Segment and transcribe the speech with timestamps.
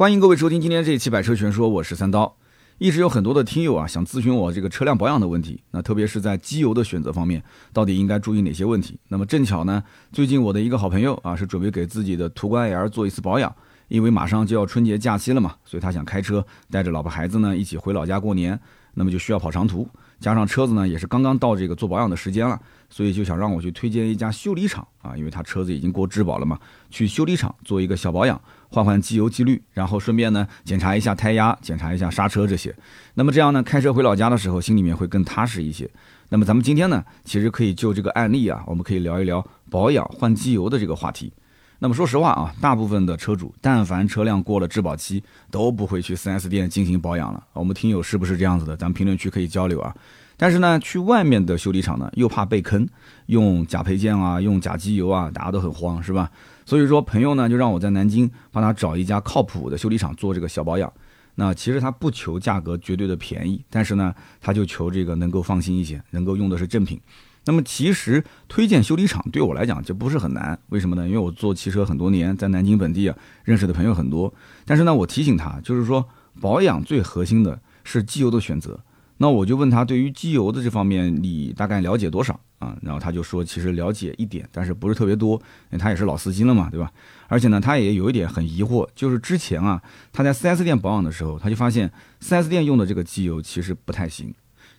[0.00, 2.34] 欢迎各位收听今天这一期《百车全说》，我是三刀。
[2.78, 8.98] 一直有很多的听友啊想咨询我这个车辆保养的问题，那特别是在机油的选择方面，到底应该注意哪些问题？
[9.08, 13.54] 那么正巧呢，最近我的一个好朋友啊是准备给自己的途观 L 做一次保养，
[13.88, 18.58] 因为马上就要春节假期了嘛，所以他想开车带着老婆孩子呢一起回老家过年，
[18.94, 19.86] 那么就需要跑长途。
[20.18, 22.58] 加上车子呢也是刚刚到这个做保养的时间了，
[22.88, 26.58] 所以就想让我去推荐一家修理厂啊，因为他车子已经过质保了嘛，
[26.88, 28.40] 去修理厂做一个小保养，
[28.70, 32.74] 换换机油机滤，然后顺便呢检查一下胎压，检查一下刹车这些。
[33.14, 35.90] 那么这样呢，开车回老家的时候心里面会更踏实一些。
[36.28, 41.32] 那么咱们今天呢，其实可以就这个案例啊，我们可以聊一聊保养换机油的这个话题。
[41.80, 47.42] 那么说实话啊，大部分的车主，但凡车辆过了质保期，都不会去 4S 店进行保养了。
[47.54, 48.76] 我们听友是不是这样子的？
[48.76, 49.92] 咱们评论区可以交流啊。
[50.36, 52.86] 但是呢，去外面的修理厂呢，又怕被坑，
[53.26, 56.30] 用假配件啊，用假机油啊，大家都很慌，是吧？
[56.70, 60.92] 所以说，朋友呢就让我在南京帮他找一家靠谱的修理厂做这个小保养。
[61.34, 67.00] 那其实他不求价格绝对的便宜，但是呢，他就求这个能够放心一些，能够用的是正品。
[67.44, 71.08] 那么其实推荐修理厂对我来讲就不是很难，为什么呢？
[71.08, 74.32] 因为我做汽车很多年，在南京本地啊认识的朋友很多。
[74.64, 76.08] 但是呢，我提醒他，就是说
[76.40, 78.78] 保养最核心的是机油的选择。
[79.22, 82.74] 那我就问他，对于机油的这方面，你大概了解多少啊？
[82.80, 86.90] 然后他就说，其实了解一点，但是不是特别多，因为他也是老司机了嘛，对吧？
[87.28, 94.34] 而且呢，他也有一点很疑惑，就是之前啊，他在 4S 店保养的时候，他就发现 4S 店用的这个机油其实不太行。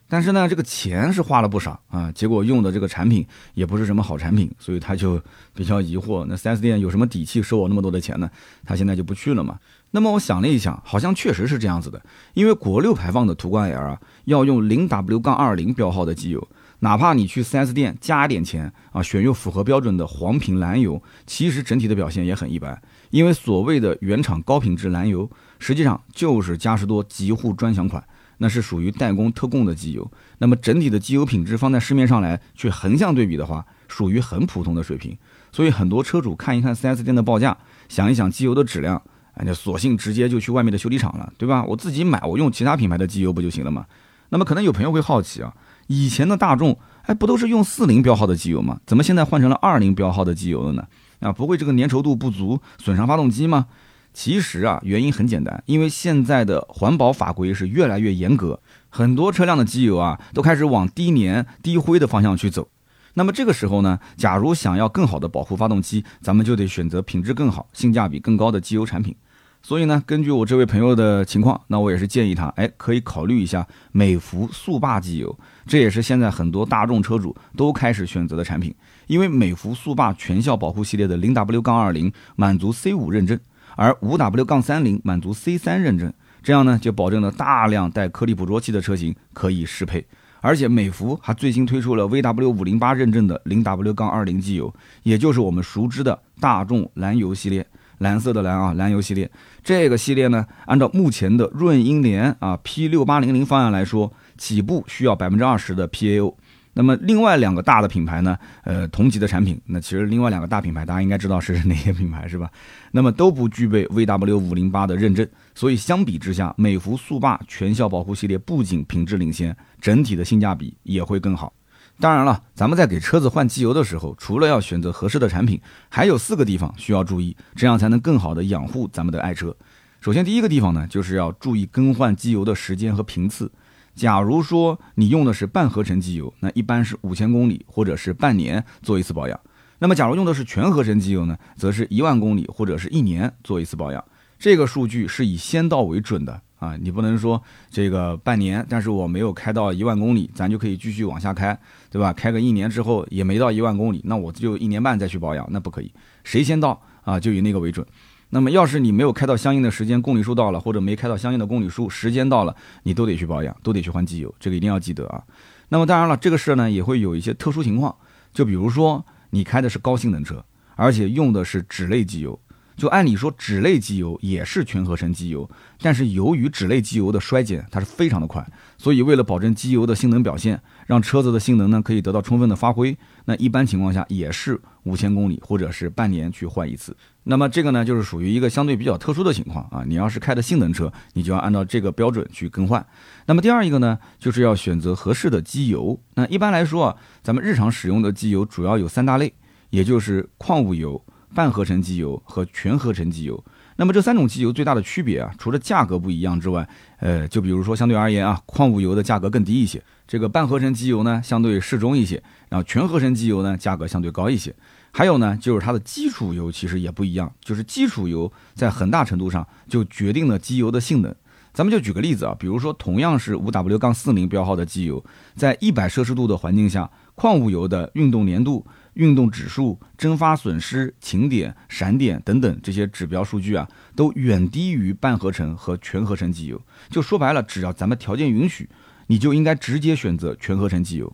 [0.09, 5.21] 但是呢，这个钱是花了不少啊，结果用的这个产品也不是什么好产品，所以他就
[5.53, 6.25] 比较疑惑。
[6.27, 8.29] 那 4S 店有什么底气收我那么多的钱呢？
[8.65, 9.59] 他现在就不去了嘛。
[9.91, 12.01] 那么我想了一想，好像确实是这样子的，
[12.33, 16.47] 因为国六排放的途观 L 啊，要用 0W- 杠20标号的机油，
[16.79, 22.81] 哪怕你去 4S 店加点钱啊，选用符合标准的黄品蓝油，其实整体的表现也很一般。
[23.09, 28.03] 因为所谓的原厂高品质蓝油，实际上就是嘉实多极护专享款。
[28.37, 35.15] 那是属于代工特供的机油，那么整体的机油品质放在市面上来去横向对比的话，属于很普通的水平。
[35.51, 37.55] 所以很多车主看一看 4S 店的报价，
[37.87, 38.99] 想一想机油的质量，
[39.33, 41.63] 哎，就索性直接就去外面的修理厂了，对吧？
[41.63, 43.85] 我自己买，我用其他品牌的机油不就行了吗？
[44.29, 45.53] 那么可能有朋友会好奇啊，
[45.87, 48.79] 以前的大众，哎，不都是用四零标号的机油吗？
[48.85, 50.85] 怎么现在换成了二零标号的机油了呢？
[51.19, 53.67] 啊，不会这个粘稠度不足，损伤发动机吗？
[54.13, 58.59] 其实啊，原因很简单，因为现在的环保法规是越来越严格，
[58.89, 62.67] 很多车辆的机油啊都开始往低粘、低灰的方向去走。
[63.13, 69.15] 那么这个时候呢，假如想要更好的保护发动机，咱们就得选择品质更好、性价比更高的机油产品。
[69.63, 78.73] 所以呢，根据我这位朋友的情况，那我也是建议他，哎，可以考虑一下美孚速霸机油，这也是现在很多大众车主都开始选择的产品，
[79.05, 83.39] 因为美孚速霸全效保护系列的零 W- 杠二零满足 C 五认证。
[83.75, 86.11] 而五 W 杠三零满足 C 三认证，
[86.41, 90.05] 这样呢就保证了大量带颗粒捕捉器的车型可以适配。
[90.41, 97.65] 而且美孚还最新推出了 VW 五零八认证的零 W 杠二零机油，也就是我们熟知的大众蓝油系列，
[97.99, 99.29] 蓝色的蓝啊，蓝油系列。
[99.63, 106.33] 这个系列呢，按照目前的润英联啊 P 六八零零方案来说，起步需要百分之二十的 PAO。
[106.73, 112.49] 那么另外两个大的品牌呢，呃，同级的产品，那其实另外两个大品牌大家应该知道是哪些品牌是吧？
[112.91, 121.51] 那么都不具备 VW 五零八的认证，所以相比之下，美孚速霸全效保护系列不仅品质领先，整体的性价比也会更好。
[121.99, 129.55] 当然了，咱们在给车子换机油的时候，除了要选择合适的产品，还有四个地方需要注意，这样才能更好的养护咱们的爱车。
[129.99, 133.51] 首先第一个地方呢，就是要注意更换机油的时间和频次。
[133.95, 139.39] 假如说你用的是半合成机油，那一般是五千公里或者是半年做一次保养。
[139.79, 144.03] 那么假如用的是全合成机油呢，则是一万公里或者是一年做一次保养。
[144.37, 151.59] 这个数据是以先到为准的啊，你不能说这个半年，但是我没有开到一万公里，咱就可以继续往下开，
[151.89, 152.13] 对吧？
[152.13, 155.91] 开个一年之后也没到一万公里，那我就一年半再去保养，那不可以。
[156.23, 157.85] 谁先到啊，就以那个为准。
[158.31, 165.21] 那么，要是你没有开到相应的时间，公里数到了，或者没开到相应的公里数，时间到了，你都得去保养，都得去换机油，这个一定要记得啊。
[165.69, 167.95] 那么，当然了，这个事呢也会有一些特殊情况，
[168.33, 170.43] 就比如说你开的是高性能车，
[170.75, 172.39] 而且用的是酯类机油，
[172.77, 175.49] 就按理说酯类机油也是全合成机油，
[175.81, 178.45] 但是由于酯类机油的衰减它是非常的快，
[178.77, 186.95] 所以为了保证机油的性能表现，让车子的性能呢可以得到充分的发挥，那一般情况下也是五千公里或者是半年去换一次。
[187.23, 189.83] 那么这个呢，就是属于一个相对比较特殊的情况啊。
[189.85, 192.85] 你要是开的性能车，你就要按照这个标准去更换。
[193.27, 195.99] 那么第二一个呢，就是要选择合适的机油。
[196.15, 199.33] 那一般来说啊，咱们日常使用的机油主要有三大类，
[199.69, 201.03] 也就是矿物油、
[201.35, 203.43] 半合成机油和全合成机油。
[203.81, 206.69] 那么这三种机油最大的区别啊，除了价格不一样之外，
[206.99, 214.53] 呃，就比如说相对而言啊，矿物油的价格更低一些，这个半合成机油呢相对适中一些，然后全合成机油呢价格相对高一些。
[214.91, 221.15] 还有呢，就是它的基础油其实也不一样，就是基础油在很大程度上就决定了机油的性能。
[221.51, 225.03] 咱们就举个例子啊，比如说同样是五 W 杠四零标号的机油，
[225.35, 228.63] 在一百摄氏度的环境下，矿物油的运动粘度。
[228.93, 236.61] 运动指数、蒸发损失、晴点、闪点等等这些指标数据啊，都远低于半合成和全合成机油。
[236.89, 238.69] 就说白了，只要咱们条件允许，
[239.07, 241.11] 你就应该直接选择全合成机油。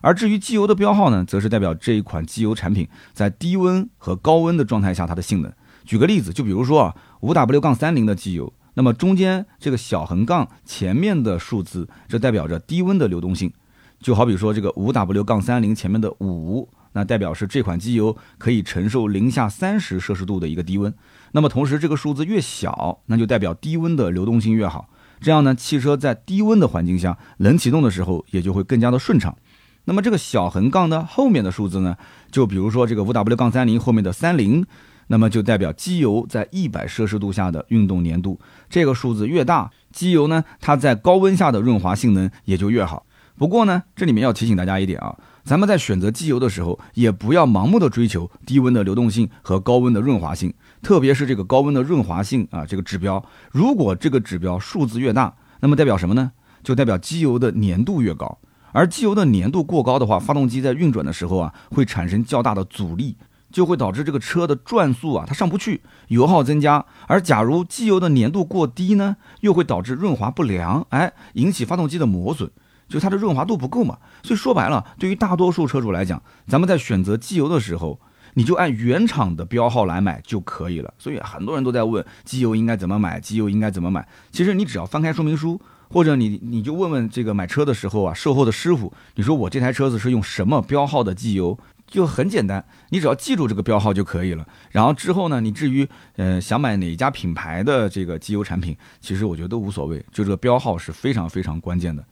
[0.00, 5.52] 而至于机油的标号呢，则是代表这一款机油产品在低温和高温的状态下它的性能。
[5.84, 13.52] 举个例子，就比如说啊，五 W 杠三零的机油，那么中间这个小横杠前面的数字，这代表着低温的流动性。
[14.00, 16.68] 就好比说这个五 W 杠三零前面的五。
[16.94, 20.92] 那代表是这款机油可以承受零下三十摄氏度的一个低温，
[21.32, 24.88] 那么同时这个数字越小，那就代表低温的流动性越好。
[25.20, 29.36] 这样呢，汽车在低温的环境下冷启动的时候也就会更加的顺畅。
[29.84, 31.96] 那么这个小横杠的后面的数字呢，
[32.30, 34.66] 就比如说这个五 W 杠三零后面的三零，
[35.06, 38.40] 那么就代表机油在一百摄氏度下的运动粘度。
[38.68, 43.06] 这个数字越大，机油呢它在高温下的润滑性能也就越好。
[43.36, 45.16] 不过呢，这里面要提醒大家一点啊。
[45.44, 56.30] 咱们在选择机油的时候，也不要盲目的追求低温的流动性和高温的润滑性，特别是这个高温的润滑性啊，这个指标，如果这个指标数字越大，那么代表什么呢？
[56.62, 58.38] 就代表机油的粘度越高，
[58.70, 63.16] 而机油的粘度过高的话，发动机在运转的时候啊，会产生较大的阻力，
[63.50, 66.86] 就会导致这个车的转速啊，它上不去，油耗增加。
[67.08, 72.48] 而假如机油的粘度过低呢，又会导致润滑不良，哎，引起发动机的磨损。
[72.92, 77.98] 就它的润滑度不够嘛，所以说白了，对于大多数车主来讲，咱们在选择机油的时候，
[78.34, 80.92] 你就按原厂的标号来买就可以了。
[80.98, 84.06] 所以很多人都在问机油应该怎么买，机油应该怎么买。
[84.30, 85.58] 其实你只要翻开说明书，
[85.88, 94.46] 或者你你就问问这个买车的时候啊，售后的师傅，你说我这台车子是用什么标号的机油，就很简单，你只要记住这个标号就可以了。
[94.70, 102.04] 然后之后呢，你至于呃想买哪家品牌的这个机油产品，其实我觉得都无所谓，就这个标号是非常非常关键的。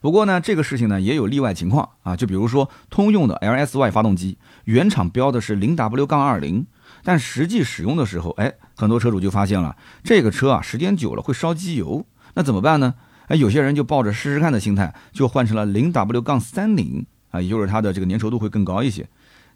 [0.00, 6.66] 不过呢，这个事情呢也有例外情况啊，就比如说通用的 LSY 发动机，原厂标的是零 W 杠二零，
[7.02, 12.94] 但实际使用的时候，哎，很多车主就发现了这个车啊，时间久了会烧机油，那怎么办呢？
[13.26, 19.06] 哎，有些人就抱着试试看的心态，就换成了零 W 杠三零啊，也就是它的这个粘稠度会更高一些。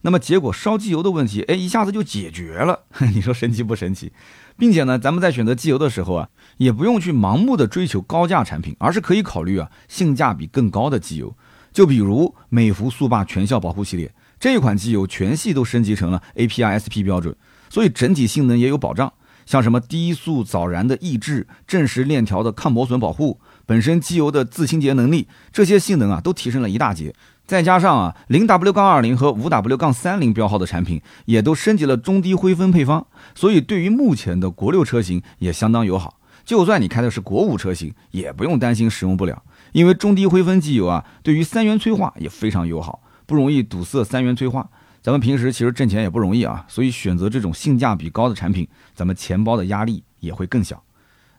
[0.03, 2.81] 那么结果烧机油的问题，哎，一下子就解决了。
[3.15, 4.13] 你说神奇不神奇？
[4.57, 6.29] 并且呢，咱们在选择机油的时候啊，
[6.59, 11.35] 也不用去盲目的追求高价产品，而是可以考虑啊性价比更高的机油。
[11.73, 17.35] 就比如美孚速霸全效保护系列这一款机油，全系都升级成了 API SP 标准，
[17.71, 19.13] 所以整体性能也有保障。
[19.45, 27.13] 像什么低速早燃的抑制、正时链条的抗磨损保护、本身机油的自清洁能力，这些性能啊都提升了一大截。
[27.47, 36.19] 再加上啊，零 W 杠二零和五 W 杠三零标号的产品也都升级了中低灰分配方，所以对于目前的国六车型也相当友好。
[36.45, 39.43] 就算你开的是国五车型，也不用担心使用不了，
[39.73, 44.69] 因为中低灰分机油啊，对于三元催化也非常友好，不容易堵塞三元催化。
[45.03, 50.83] 咱们平时其实挣钱也不容易啊，所以选择这种性价比高的产品，咱们钱包的压力也会更小。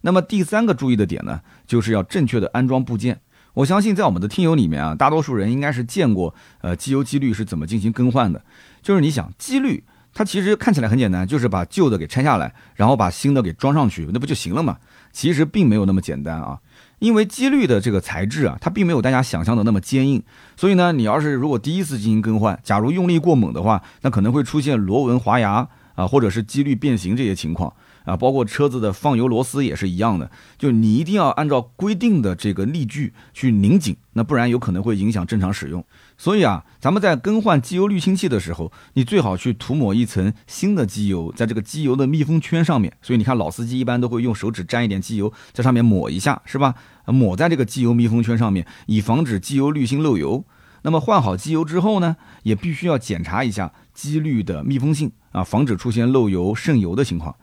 [0.02, 3.22] 那么第三个注意的点呢，就是要正确的安装部件。
[3.54, 8.44] 我相信在我们的听友里面啊，大多数人应该是见过，呃，机油机滤是怎么进行更换的。
[8.82, 9.84] 就是你想，机滤
[10.14, 14.78] 它其实看起来很简单，就是把旧的给拆下来，然后把新的给装上去，那不就行了吗？
[15.12, 16.60] 其实并没有那么简单啊，
[16.98, 20.24] 因为机滤的这个材质啊，它并没有大家想象的那么坚硬，
[20.58, 27.72] 所以呢，你要是如果第一次进行更换，假如用力过猛的话，那可能会出现螺纹滑牙啊，或者是机滤变形这些情况。
[28.06, 35.84] 啊，包括车子的放油螺丝也是一样的，就你一定要按照规定的这个力矩去拧紧，那不然有可能会影响正常使用。
[36.18, 42.96] 所以啊，咱们在更换机油滤清器的时候，你最好去涂抹一层新的机油在这个机油的密封圈上面。
[43.02, 46.76] 所以你看，老司机一般都会用手指沾一点机油在上面抹一下，是吧？
[47.06, 50.46] 抹在这个机油密封圈上面，以防止机油滤芯漏油。
[50.84, 57.34] 那么换好机油之后呢，也必须要检查一下机滤的密封性啊，防止出现漏油渗油的情况。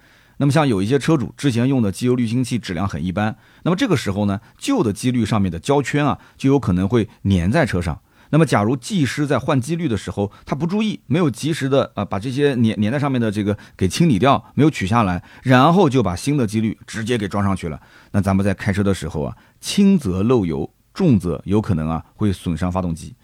[0.40, 8.00] 那么像有一些车主之前用的机油滤清器质量很一般，那么这个时候呢，旧的机滤上面的胶圈啊，就有可能会粘在车上。
[8.30, 17.78] 那么假如技师在换机滤的时候，他不注意，没有及时的啊把这些粘粘在上面的这个给清理掉，没有取下来，然后就把新的机滤直接给装上去了。
[18.12, 23.14] 那咱们在开车的时候啊，轻则漏油，重则有可能啊会损伤发动机。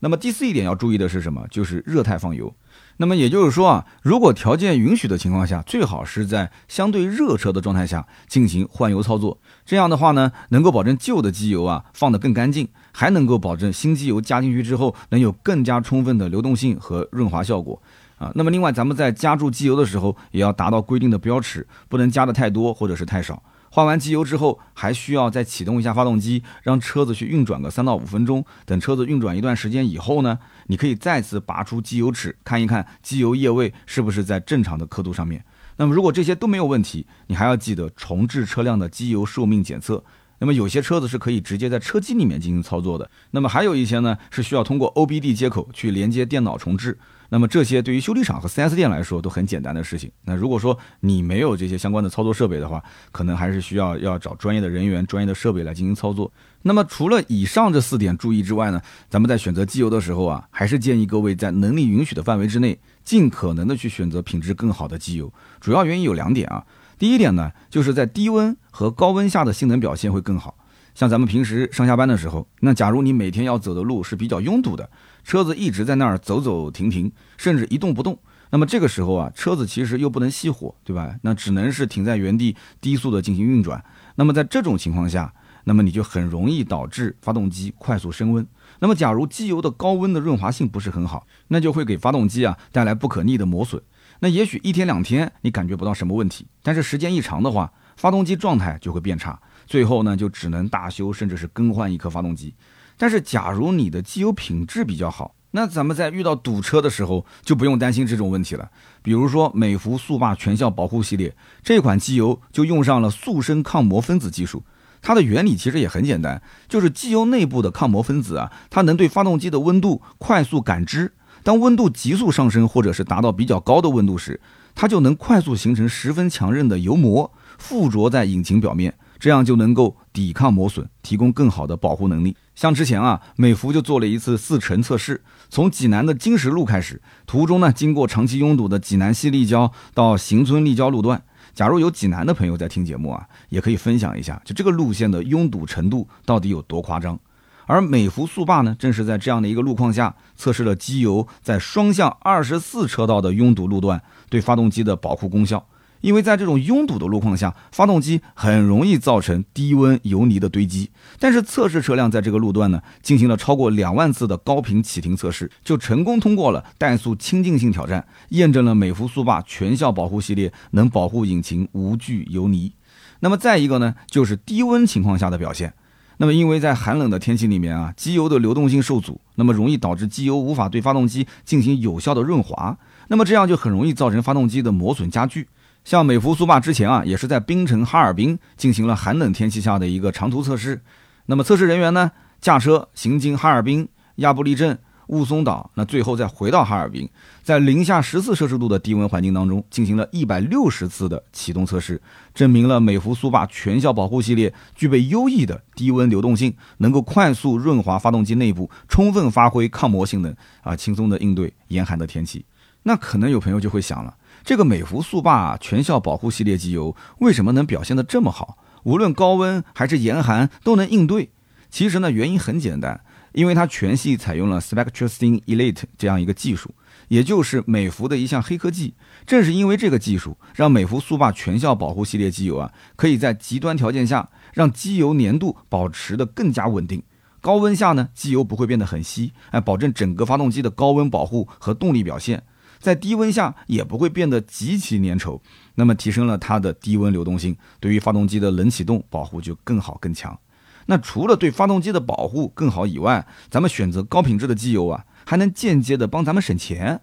[0.00, 1.46] 那么第四一点要注意的是什么？
[1.50, 2.54] 就是热态放油。
[2.98, 9.38] 那么也就是说啊，如果条件允许的情况下，最好是在相对热车的状态下进行换油操作。
[9.64, 17.80] 这样的话呢，能够保证旧的机油啊放得更干净，还能够保证新机油加进去之后能有更加充分的流动性和润滑效果
[18.18, 18.32] 啊。
[18.34, 23.42] 那么另外，咱们在加注机油的时候，也要达到规定的标尺，不能加的太多或者是太少。
[23.76, 28.42] 换完机油之后，还需要再启动一下发动机，让车子去运转个三到五分钟。
[28.64, 35.44] 等车子运转一段时间以后呢，你可以再次拔出机油尺，看一看机油液位是不是在正常的刻度上面。
[35.76, 40.02] 那么如果这些都没有问题，你还要记得重置车辆的机油寿命检测。
[40.38, 46.98] 那么有些车子是可以直接在车机里面进行操作的，那么还有一些呢是需要通过 OBD 接口去连接电脑重置。
[47.28, 50.10] 那么这些对于修理厂和 4S 店来说都很简单的事情。
[50.24, 56.30] 那如果说你没有这些相关的操作设备的话，可能还是需要要找专业的人员、专业的设备来进行操作。
[56.62, 65.32] 那么除了以上这四点注意之外呢，咱们在选择机油的时候啊，还是建议各位在能力允许的范围之内，尽可能的去选择品质更好的机油。
[65.60, 66.64] 主要原因有两点啊，
[66.98, 70.56] 第一点呢，就是在低温和高温下的性能表现会更好。
[70.96, 74.88] 像咱们平时上下班的时候，那假如你每天要走的路是比较拥堵的。
[75.24, 78.18] 车子一直在那儿走走停停，甚至一动不动。
[78.48, 81.14] 那么这个时候啊，车子其实又不能熄火，对吧？
[81.20, 83.84] 那只能是停在原地，低速的进行运转。
[84.14, 85.30] 那么在这种情况下，
[85.64, 88.46] 那么你就很容易导致发动机快速升温。
[88.78, 93.82] 那么假如机油的高温的润滑性不是很好，那就会给发动机啊带来不可逆的磨损。
[94.20, 102.54] 那也许一天两天你感觉不到什么问题，但是时间一长的话，发动机状态就会变差，最后呢就只能大修，甚至是更换一颗发动机。
[102.96, 108.70] 但是，假如你的机油品质比较好，那咱们在遇到堵车的时候就不用担心这种问题了。
[109.02, 114.64] 比如说，美孚速霸全效保护系列这款机油就用上了速生抗磨分子技术。
[115.02, 121.12] 它的原理其实也很简单，就是机油内部的抗磨分子啊，它能对发动机的温度快速感知。
[121.42, 124.40] 当温度急速上升，或者是达到比较高的温度时，
[124.74, 128.94] 它就能快速形成十分强韧的油膜，附着在引擎表面。
[129.26, 132.36] 这样就能够抵抗磨损，提供更好的保护能力。
[132.54, 141.20] 像之前啊，美孚就做了一次四层测试，从济南的金石路开始，途中呢经过长期拥堵的济南西立交到行村立交路段。
[141.54, 147.18] 假如有济南的朋友在听节目啊，也可以分享一下，就这个路线的拥堵程度到底有多夸张。
[147.66, 155.66] 而美孚速霸呢，正是在这样的一个路况下测试了机油在双向二十四车道的拥堵路段对发动机的保护功效。
[156.00, 160.90] 因为在这种拥堵的路况下，发动机很容易造成低温油泥的堆积。
[161.18, 172.72] 但是测试车辆在这个路段呢，进行了超过两万次的高频启停测试，就成功通过了怠速亲近性挑战，验证了美孚速霸全效保护系列能保护引擎无惧油泥。
[173.20, 175.72] 那么再一个呢，就是低温情况下的表现。
[176.18, 185.48] 那么因为在寒冷的天气里面啊，机油的流动性受阻，那么容易导致机油无法对发动机进行有效的润滑，那么这样就很容易造成发动机的磨损加剧。
[185.86, 190.82] 像美孚苏霸之前啊，也是在冰城哈尔滨进行了寒冷天气下的一个长途测试。
[191.26, 194.76] 那么测试人员呢，驾车行经哈尔滨、亚布力镇、
[195.06, 197.08] 雾凇岛，那最后再回到哈尔滨，
[197.44, 202.02] 在零下十四摄氏度的低温环境当中，进行了一百六十次的启动测试，
[202.34, 212.44] 证明了美孚苏霸全效保护系列具备优异的低温流动性，能够快速润滑发动机内部，充分发挥抗磨性能啊，轻松的应对严寒的天气。
[212.82, 214.12] 那可能有朋友就会想了。
[214.46, 218.56] 这个美孚速霸全效保护系列机油为什么能表现得这么好？
[218.84, 221.30] 无论高温还是严寒都能应对。
[221.68, 223.00] 其实呢，原因很简单，
[223.32, 226.72] 因为它全系采用了 Spectrastin Elite 这样一个技术，
[227.08, 228.94] 也就是美孚的一项黑科技。
[229.26, 237.02] 正是因为这个技术，让美孚速霸全效保护系列机油啊，可以在极端条件下让机油粘度保持得更加稳定。
[237.40, 242.44] 高温下呢，机油不会变得很稀，哎，保证整个发动机的高温保护和动力表现。
[242.78, 245.40] 在低温下也不会变得极其粘稠，
[245.74, 250.38] 那么提升了它的低温流动性，对于发动机的冷启动保护就更好更强。
[250.86, 257.00] 那除了对发动机的保护更好以外，咱们选择高品质的机油啊，还能间接的帮咱们省钱。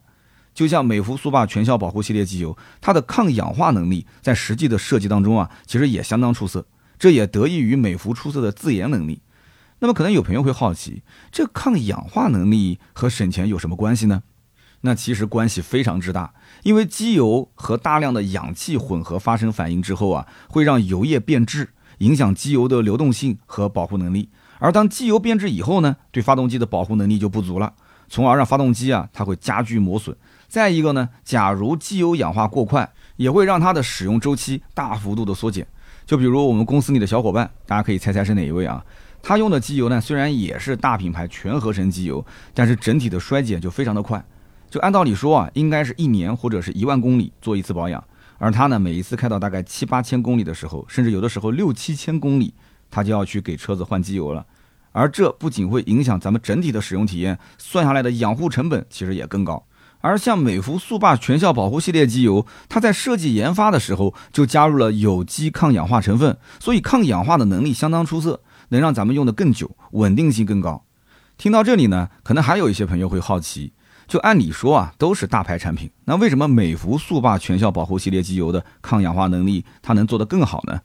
[0.53, 6.65] 就像美孚速霸全效保护系列机油，它的抗氧化能力在实际的设计当中啊，其实也相当出色，
[6.97, 9.21] 这也得益于美孚出色的自研能力。
[9.79, 11.01] 那么可能有朋友会好奇，
[11.31, 14.23] 这抗氧化能力和省钱有什么关系呢？
[14.85, 24.27] 那其实关系非常之大，因为机油和大量的氧气混合发生反应之后啊，会让油液变质，影响机油的流动性和保护能力。
[24.59, 27.73] 而当机油变质以后呢，对发动机的保护能力就不足了，
[28.09, 30.13] 从而让发动机啊，它会加剧磨损。
[30.49, 35.65] 再一个呢，假如机油氧化过快，也会让它的使用周期大幅度的缩减。
[36.05, 38.83] 就比如我们公司里的小伙伴，大家可以猜猜是哪一位啊？
[39.21, 44.21] 他用的机油呢，虽然也是大品牌全合成机油，但是整体的衰减就非常的快。
[44.73, 48.03] 就按道理说啊，应该是一年或者是一万公里做一次保养，
[48.39, 52.51] 而他呢，每一次开到大概七八千公里的时候，甚至有的时候六七千公里，
[52.89, 54.43] 他就要去给车子换机油了。
[54.91, 59.63] 而这不仅会影响咱们整体的使用体验，算下来的养护成本其实也更高。
[60.01, 70.83] 而像美孚速霸全效保护系列机油，它在设计研发的时候就加入了有机抗氧化成分，所以抗氧化的能力相当出色，能让咱们用的更久，稳定性更高。
[71.37, 73.73] 听到这里呢，可能还有一些朋友会好奇，
[74.07, 80.81] 就按理说啊，都是大牌产品，那为什么美孚速霸全效保护系列机油的抗氧化能力它能做得更好呢？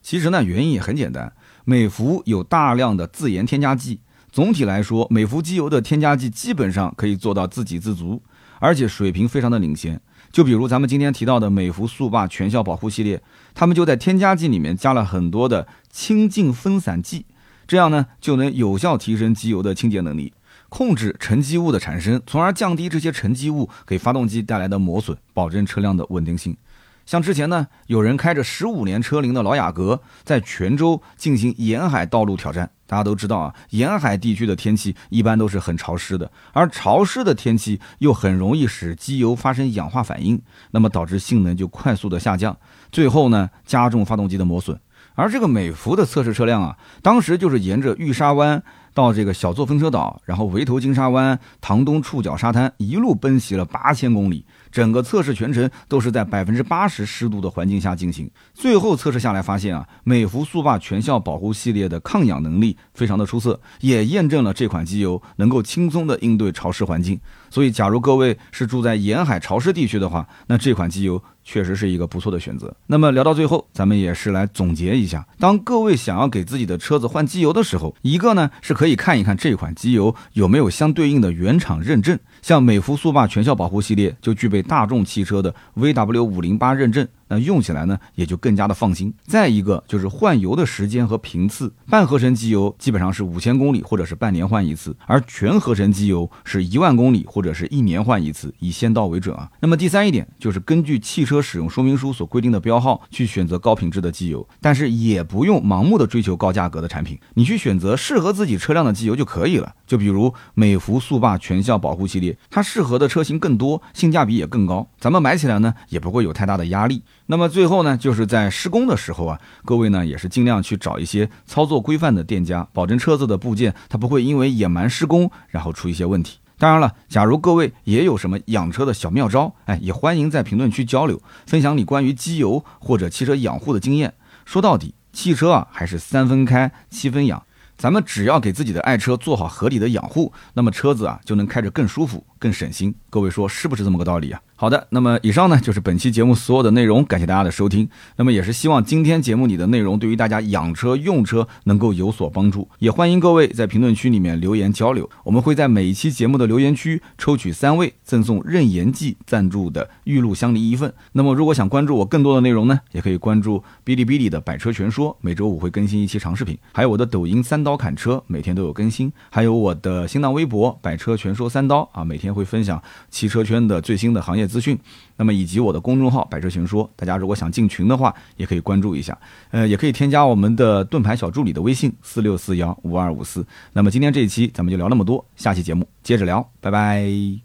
[0.00, 1.32] 其实呢，原因也很简单，
[1.64, 4.00] 美孚有大量的自研添加剂，
[4.30, 8.22] 总体来说，美孚机油的添加剂基本上可以做到自给自足。
[8.58, 10.00] 而且水平非常的领先，
[10.30, 13.20] 就比如咱们今天提到的美孚速霸全效保护系列，
[13.54, 17.26] 他们就在添加剂里面加了很多的清净分散剂，
[17.66, 20.32] 这样呢就能有效提升机油的清洁能力，
[20.72, 26.56] 控制沉积物的产生，从而降低这些沉积物给发动机带来的磨损，保证车辆的稳定性。
[27.04, 32.70] 像之前呢，有人开着十五年车龄的老雅阁，在泉州进行沿海道路挑战。
[32.86, 42.56] 大家都知道啊，沿海地区的天气一般都是很潮湿的，而潮湿的天气又很容易使机油发生氧化反应，那么导致性能就快速的下降，
[42.90, 44.80] 最后呢加重发动机的磨损。
[45.14, 48.62] 而这个美孚的测试车辆啊，当时就是沿着玉沙湾。
[48.94, 58.30] 到这个小作风车岛，然后围头金沙湾、塘东触角沙滩，一路奔袭了八千公里，整个测试全程都是在百分之八十湿度的环境下进行。
[58.52, 67.18] 最后测试下来发现啊，美孚速霸全效保护系列的抗氧能力非常的出色，也验证了这款机油能够轻松的应对潮湿环境。
[67.50, 71.22] 所以，假如各位是住在沿海潮湿地区的话，那这款机油。
[71.44, 72.72] 确实是一个不错的选择。
[72.86, 87.06] 那么聊到最后，咱们也是来总结一下：当各位想要给自己的车子换机油的时候，一个呢是可以看一看这款机油有没有相对应的原厂认证，像美孚速霸全效保护系列就具备大众汽车的 VW 五零八认证。
[87.32, 89.10] 那用起来呢，也就更加的放心。
[89.24, 99.50] 再一个就是换油的时间和频次，半合成机油基本上是五千公里或者是半年换一次，而全合成机油是一万公里或者是一年换一次，以先到为准啊。
[99.60, 109.74] 那么第三一点就是根据汽车使用说明书所规定的标号去选择高品质的机油，但是也不用盲目的追求高价格的产品，你去选择适合自己车辆的机油就可以了。
[109.86, 117.02] 就比如美孚速霸全效保护系列，它适合的车型更多，性价比也更高，咱们买起来呢也不会有太大的压力。
[117.26, 126.38] 那么最后呢，就是在施工的时候啊，各位呢也是尽量去找一些操作规范的店家，保证车子的部件它不会因为野蛮施工然后出一些问题。
[126.58, 134.14] 当然了，假如各位也有什么养车的小妙招，哎，也欢迎在评论区交流，分享你关于机油或者汽车养护的经验。
[134.44, 137.42] 说到底，汽车啊还是三分开七分养。
[137.76, 142.94] 咱们只要给自己的爱车做好合理的养护，那么车子啊就能开着更舒服、更省心。
[143.10, 144.40] 各位说是不是这么个道理啊？
[144.62, 147.88] 好的，那么以上呢就是本期节目所有的内容，感谢大家的收听。
[148.14, 155.10] 那么也是希望今天节目里的内容对于大家养车用车能够有所帮助，也欢迎各位在评论区里面留言交流。
[155.24, 160.94] 我们会在每一期节目的留言区抽取三位赠送任言记赞助的玉露香梨一份。
[161.10, 174.48] 那么如果想关注我更多的内容呢，也可以关注哔哩哔哩的百车全说，每周五会更新一期长视频，还有我的抖音三刀砍车，每天都有更新，还有我的新浪微博百车全说三刀啊，每天会分享汽车圈的最新的行业。
[174.52, 174.78] 资讯，
[175.16, 179.18] 那么以及我的公众号“百车全说”，大家如果想进群的话，也可以关注一下，
[179.50, 183.44] 呃，也可以添加我们的盾牌小助理的微信四六四幺五二五四。
[183.72, 187.42] 那么今天这一期咱们就聊那么多，下期节目接着聊，拜拜。